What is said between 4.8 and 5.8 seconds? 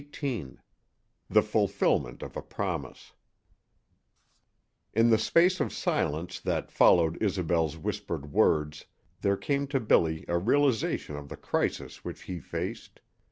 In the space of